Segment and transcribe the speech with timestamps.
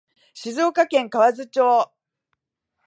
[0.33, 1.91] 静岡県河津町